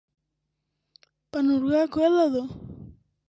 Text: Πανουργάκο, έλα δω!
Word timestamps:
Πανουργάκο, 1.29 2.03
έλα 2.03 2.29
δω! 2.29 2.45